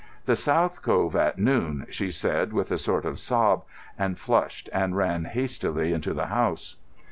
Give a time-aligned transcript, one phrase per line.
[0.25, 3.65] "The South Cove at noon," she said, with a sort of sob,
[3.99, 6.77] and flushed and ran hastily into the house.